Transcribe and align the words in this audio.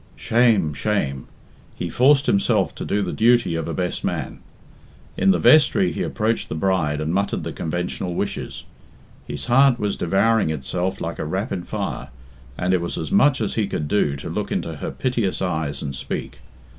Shame, 0.15 0.73
shame! 0.73 1.27
He 1.75 1.87
forced 1.87 2.25
himself 2.25 2.73
to 2.73 2.85
do 2.85 3.03
the 3.03 3.13
duty 3.13 3.53
of 3.53 3.67
a 3.67 3.73
best 3.75 4.03
man. 4.03 4.39
In 5.15 5.29
the 5.29 5.37
vestry 5.37 5.91
he 5.91 6.01
approached 6.01 6.49
the 6.49 6.55
bride 6.55 6.99
and 6.99 7.13
muttered 7.13 7.43
the 7.43 7.53
conventional 7.53 8.15
wishes. 8.15 8.63
His 9.27 9.45
heart 9.45 9.77
was 9.79 9.95
devouring 9.95 10.49
itself 10.49 11.01
like 11.01 11.19
a 11.19 11.23
rapid 11.25 11.67
fire, 11.67 12.09
and 12.57 12.73
it 12.73 12.81
was 12.81 12.97
as 12.97 13.11
much 13.11 13.41
as 13.41 13.53
he 13.53 13.67
could 13.67 13.87
do 13.87 14.15
to 14.15 14.27
look 14.27 14.51
into 14.51 14.77
her 14.77 14.89
piteous 14.89 15.39
eyes 15.39 15.83
and 15.83 15.95
speak. 15.95 16.39